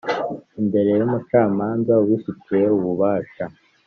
[0.61, 3.43] Imbere y umucamanza ubifitiye ububasha